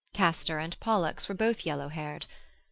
[0.13, 2.25] Castor and Pollux were both yellow haired.